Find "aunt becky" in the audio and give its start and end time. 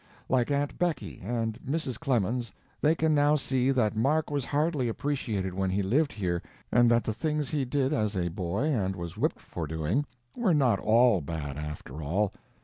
0.49-1.19